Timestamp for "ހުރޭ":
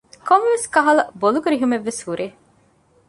2.07-2.25